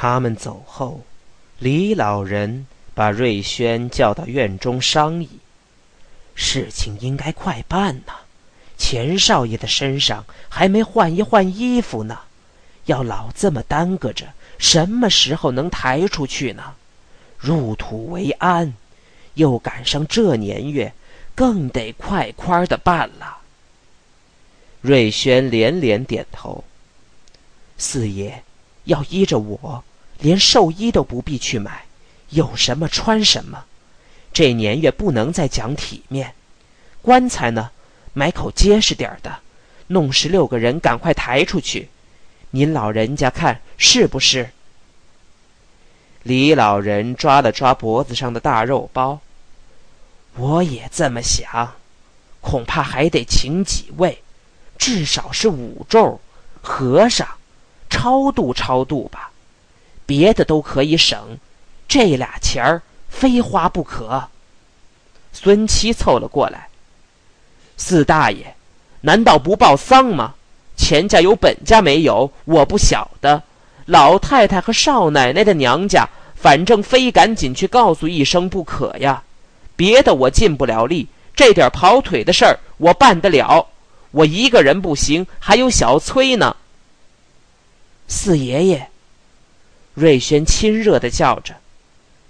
[0.00, 1.00] 他们走后，
[1.58, 5.28] 李老人把瑞轩叫到院中商议：
[6.36, 8.12] 事情应该快办呐，
[8.76, 12.20] 钱少爷的身上还没换一换衣服呢，
[12.84, 14.26] 要老这么耽搁着，
[14.56, 16.76] 什么时候能抬出去呢？
[17.36, 18.74] 入土为安，
[19.34, 20.92] 又赶上这年月，
[21.34, 23.38] 更得快快的办了。
[24.80, 26.62] 瑞轩连连点头。
[27.76, 28.44] 四爷，
[28.84, 29.82] 要依着我，
[30.20, 31.84] 连寿衣都不必去买，
[32.30, 33.64] 有什么穿什么。
[34.32, 36.34] 这年月不能再讲体面，
[37.02, 37.70] 棺材呢，
[38.12, 39.38] 买口结实点儿的，
[39.88, 41.88] 弄十六个人赶快抬出去。
[42.50, 44.50] 您老人家看是不是？
[46.24, 49.20] 李老人抓了抓脖子上的大肉包，
[50.36, 51.74] 我也这么想，
[52.40, 54.22] 恐怕还得请几位，
[54.76, 56.20] 至少是五咒
[56.60, 57.26] 和尚。
[57.90, 59.32] 超度超度吧，
[60.08, 61.38] 别的都可以省，
[61.86, 64.30] 这俩钱儿非花不可。
[65.34, 66.68] 孙七凑了过来，
[67.76, 68.54] 四大爷，
[69.02, 70.34] 难道不报丧吗？
[70.78, 73.42] 钱家有本家没有，我不晓得。
[73.84, 79.22] 老太太和少奶奶的娘家，反正非赶紧去告诉一声不可呀。
[79.76, 81.06] 别的我尽不了力，
[81.36, 83.68] 这点跑腿的事儿我办得了。
[84.12, 86.56] 我一个人不行，还有小崔呢。
[88.06, 88.88] 四爷爷，
[89.98, 91.56] 瑞轩亲热的叫着：“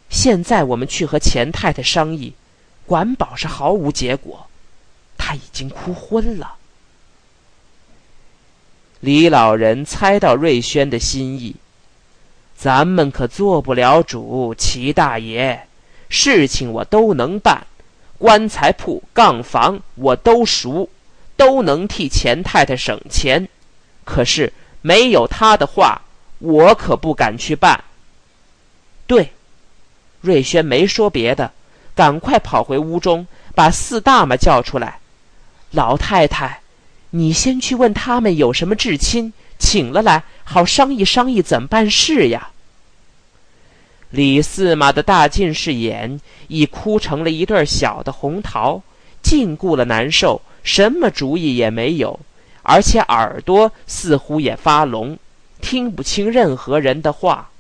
[0.09, 2.33] 现在我们去和钱太太商议，
[2.87, 4.49] 管保是毫无结果，
[5.19, 6.55] 他已经哭昏了。”
[9.01, 11.57] 李老人猜到瑞轩的心意，
[12.57, 15.67] 咱们可做不了主，齐大爷，
[16.09, 17.67] 事情我都能办，
[18.17, 20.89] 棺材铺、杠房我都熟，
[21.37, 23.47] 都能替钱太太省钱，
[24.07, 24.55] 可是。
[24.81, 26.03] 没有他的话，
[26.39, 27.85] 我可不敢去办。
[29.07, 29.33] 对，
[30.21, 31.53] 瑞轩没说别的，
[31.95, 35.01] 赶快跑回屋中，把四大妈叫出来。
[35.71, 36.61] 老太太，
[37.11, 42.51] 你先去问他们有什么至亲，请了来，好商议商议怎么办事呀。
[44.11, 48.83] 李四妈的大近视眼已哭成了一对小的红桃，
[49.23, 52.19] 禁锢了难受，什么主意也没有。
[52.63, 55.19] 而且耳朵似乎也发聋，
[55.61, 57.51] 听不清任何人的话。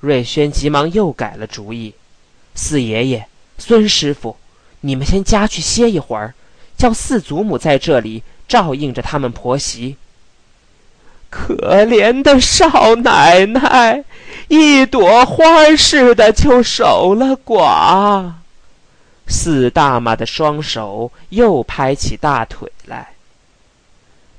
[0.00, 1.94] 瑞轩急忙又改了主意
[2.54, 4.36] ：“四爷爷、孙师傅，
[4.80, 6.34] 你们先家去歇一会儿，
[6.76, 9.96] 叫四祖母在这里照应着他们婆媳。”
[11.30, 11.54] 可
[11.86, 14.04] 怜的少奶奶，
[14.48, 18.32] 一朵花似的就守了寡。
[19.26, 23.14] 四大妈的双手又拍起大腿来。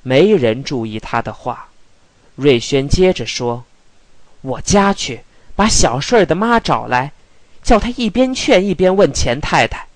[0.03, 1.69] 没人注意他的话，
[2.36, 3.64] 瑞轩接着说
[4.42, 5.22] ：“我家去
[5.56, 7.12] 把小顺儿的妈找来，
[7.62, 9.88] 叫他一边劝一边问钱太太。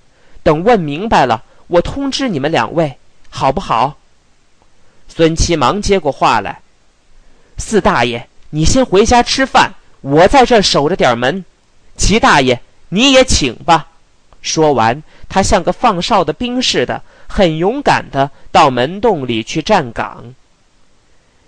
[0.44, 2.98] 等问明白了，我通知你们两位，
[3.30, 3.98] 好不好？”
[5.10, 6.62] 孙七忙接过话来
[7.58, 11.44] ：“四大爷，你先回家吃饭，我在这儿守着点门。
[11.96, 13.88] 齐大爷，你也请吧。”
[14.42, 17.02] 说完，他像个放哨的兵似的。
[17.30, 20.34] 很勇敢的到门洞里去站岗。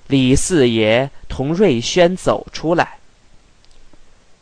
[0.09, 2.97] 李四爷同瑞轩走出来。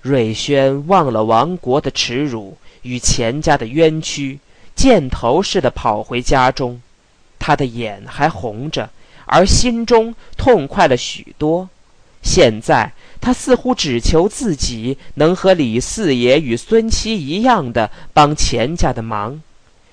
[0.01, 4.39] 瑞轩忘了亡国的耻辱与钱家的冤屈，
[4.77, 6.81] 箭头似的跑回家中。
[7.37, 8.89] 他的眼还红着，
[9.25, 11.67] 而心中痛快了许多。
[12.23, 19.41] 现在他似乎只求自己能和李四爷与孙七一样的帮钱家的忙。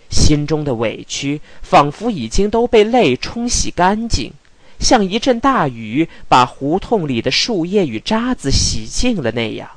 [0.08, 4.32] 心中的委屈仿佛已经都被泪冲洗干净，
[4.78, 9.68] 像一阵大雨把胡同里的树叶与渣子洗净了那样。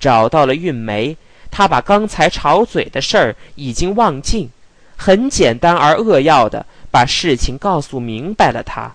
[0.00, 1.16] 找到了韵梅，
[1.50, 4.50] 他把刚才吵嘴的事儿已经忘尽，
[4.96, 8.62] 很简单而扼要的把事情告诉明白了。
[8.62, 8.94] 他，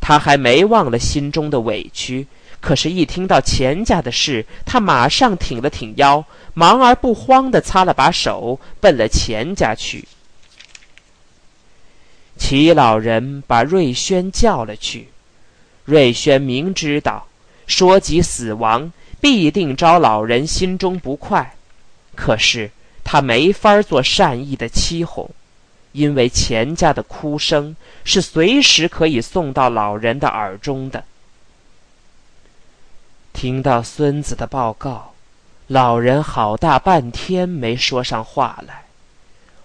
[0.00, 2.26] 他还没忘了心中的委屈。
[2.60, 6.24] 可是，一听到钱家的事，他马上挺了挺腰，
[6.54, 10.06] 忙而不慌地擦了把手，奔了钱家去。
[12.38, 15.08] 齐老人把瑞轩叫了去。
[15.84, 17.26] 瑞轩明知道，
[17.66, 21.54] 说及死亡，必定招老人心中不快，
[22.14, 22.70] 可是
[23.04, 25.28] 他没法做善意的欺哄，
[25.92, 27.74] 因为钱家的哭声
[28.04, 31.04] 是随时可以送到老人的耳中的。
[33.32, 35.14] 听到孙子的报告，
[35.66, 38.84] 老人好大半天没说上话来。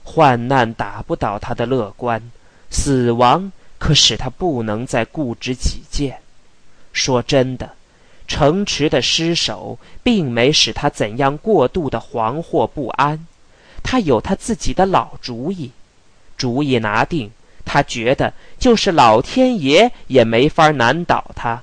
[0.03, 2.31] 患难打不倒他的乐观，
[2.73, 6.19] 死亡可使他不能再固执己见。
[6.91, 7.75] 说真的，
[8.27, 13.25] 城池的失守并没使他怎样过度的惶惑不安，
[13.83, 15.71] 他有他自己的老主意，
[16.35, 17.31] 主意拿定，
[17.63, 21.61] 他觉得就是老天爷也没法难倒他。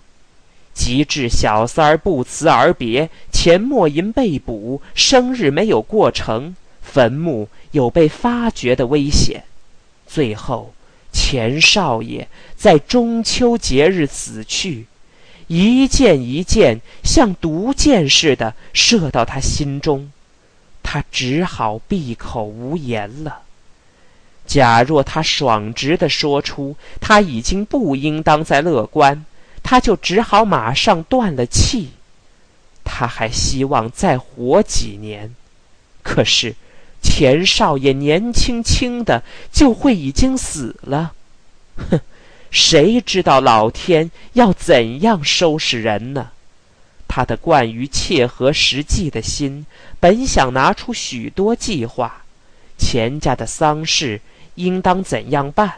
[0.72, 9.44] 及至小三儿不辞而别，钱默吟被捕，生日没有过成，坟墓有被发掘的危险，
[10.06, 10.72] 最后
[11.12, 14.86] 钱少爷在中秋节日死去。
[15.46, 20.12] 一箭一箭，像毒箭似的射到他心中，
[20.82, 23.42] 他只好闭口无言了。
[24.46, 29.24] 假若他爽直的说出他已经不应当再乐观，
[29.62, 31.90] 他就只好马上断了气。
[32.84, 35.34] 他还希望再活几年，
[36.02, 36.54] 可是
[37.02, 41.14] 钱少爷年轻轻的就会已经死了。
[41.76, 42.00] 哼！
[42.50, 46.30] 谁知道老天要怎样收拾人呢？
[47.06, 49.66] 他的惯于切合实际的心，
[50.00, 52.24] 本想拿出许多计划：
[52.76, 54.20] 钱家的丧事
[54.56, 55.74] 应当怎样办？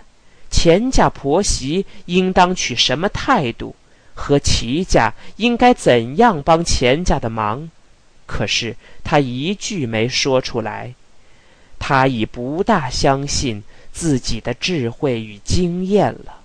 [0.51, 3.77] 钱家婆媳应当取什么态度？
[4.15, 7.71] 和齐家应该怎样帮钱家的忙？
[8.27, 10.95] 可是他一句没说出来。
[11.85, 16.39] 他已不大相信自己的智慧与经验了。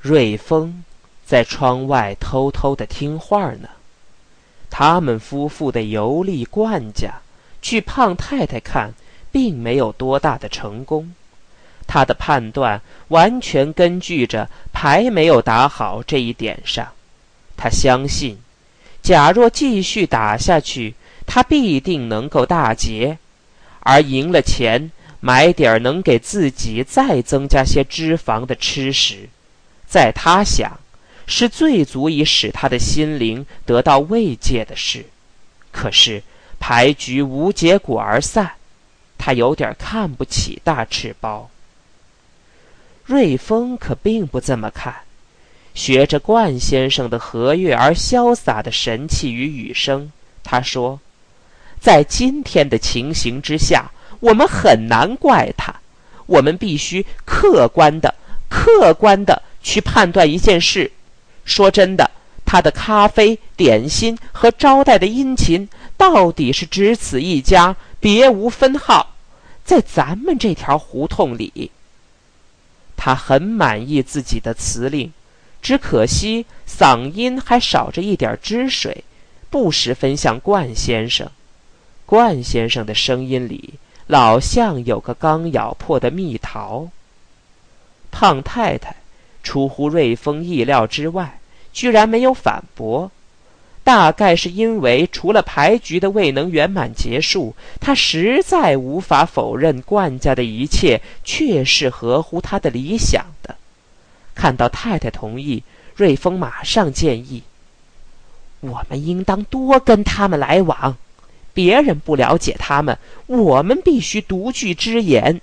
[0.00, 0.84] 瑞丰
[1.26, 3.68] 在窗外偷偷的听话呢。
[4.70, 7.14] 他们夫妇的游历冠家
[7.60, 8.94] 去胖太太看，
[9.32, 11.12] 并没有多大的成功。
[11.88, 16.92] 他的判断完全根据着牌没有打好这一点上。
[17.56, 18.38] 他相信，
[19.02, 20.94] 假若继续打下去，
[21.26, 23.18] 他必定能够大捷，
[23.80, 24.90] 而赢了钱，
[25.20, 29.28] 买点能给自己再增加些脂肪的吃食。
[29.86, 30.80] 在他想，
[31.26, 35.06] 是最足以使他的心灵得到慰藉的事。
[35.72, 36.22] 可是
[36.60, 38.52] 牌局无结果而散，
[39.18, 41.50] 他有点看不起大赤包。
[43.04, 44.94] 瑞丰可并不这么看，
[45.74, 50.10] 学着冠先生的和悦而潇洒的神气与语声，
[50.42, 51.00] 他说
[51.84, 53.90] ：“在今天的情形之下，
[54.20, 55.74] 我们很难怪他。
[56.24, 58.14] 我们必须客观的、
[58.48, 60.92] 客观的。”去判断一件事，
[61.46, 62.10] 说真的，
[62.44, 65.66] 他的咖啡、点心和招待的殷勤，
[65.96, 69.14] 到底是只此一家，别无分号。
[69.64, 71.70] 在咱们这条胡同里，
[72.94, 75.10] 他很满意自己的辞令，
[75.62, 79.02] 只可惜嗓音还少着一点汁水，
[79.48, 81.30] 不十分像冠先生。
[82.06, 83.74] 冠先生的声音里，
[84.06, 86.88] 老像有个刚咬破的蜜桃。
[88.10, 88.96] 胖太太。
[89.42, 91.38] 出乎瑞丰意料之外，
[91.70, 93.10] 居然没有反驳。
[93.82, 103.56] 大概是因为除了牌局的未能圆满结束，他实在无法否认冠家的一切确是合乎他的理想的。
[104.34, 105.62] 看到太太同意，
[105.94, 107.42] 瑞丰马上建议
[108.60, 110.96] ：“我们应当多跟他们来往，
[111.54, 115.40] 别人不了解他们，我们必须独具之眼。”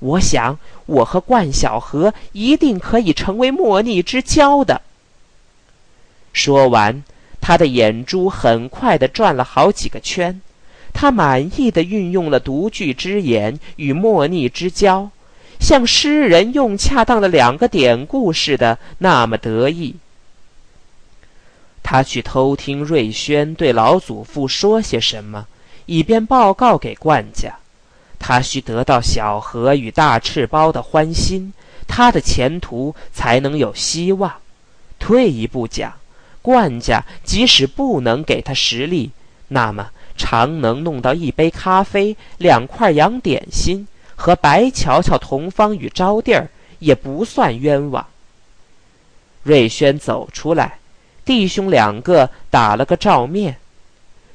[0.00, 4.80] 我想，我和冠晓荷一定可以成为莫逆之交的。
[6.32, 7.04] 说完，
[7.38, 10.40] 他的眼珠很快地转了好几个圈，
[10.94, 15.10] 他满意的运用了独具之眼与莫逆之交，
[15.60, 19.96] 像诗人用恰当的两个典故似的，那么得意。
[21.90, 25.48] 他去偷听瑞轩对老祖父说些什么，
[25.86, 27.56] 以便报告给冠家。
[28.16, 31.52] 他需得到小何与大赤包的欢心，
[31.88, 34.32] 他的前途才能有希望。
[35.00, 35.94] 退一步讲，
[36.40, 39.10] 冠家即使不能给他实力，
[39.48, 48.06] 那么常能弄到一杯咖啡、两块洋点心，和白瞧瞧同方与招弟儿，也不算冤枉。
[49.42, 50.78] 瑞轩走出来，
[51.30, 53.54] 弟兄两个打了个照面。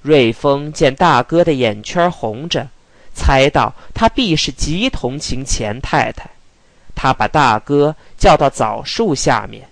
[0.02, 2.70] 瑞丰见大哥的眼圈红着。
[3.14, 6.30] 猜到他必是极同情钱太太，
[6.96, 9.68] 他把大哥叫到枣树下面。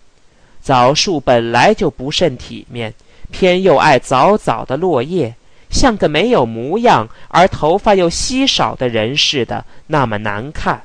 [0.62, 2.94] 枣树本来就不甚体面，
[3.32, 5.34] 偏又爱早早的落叶，
[5.70, 10.82] 像个没有模样而头发又稀少的人似的，那么难看。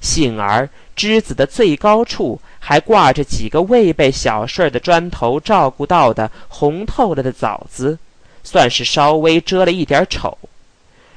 [0.00, 7.98] 幸而枝子的最高处还挂着几个未被小顺儿的砖头照顾到的红透了的枣子，
[8.42, 10.36] 算是稍微遮了一点丑。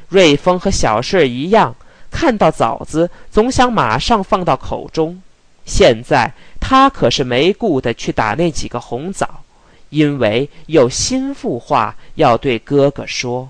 [0.09, 1.75] 瑞丰和小顺儿一样，
[2.09, 5.21] 看到枣子总想马上放到口中。
[5.65, 9.43] 现在他可是没顾得去打那几个红枣，
[9.89, 13.50] 因为有心腹话要对哥哥说。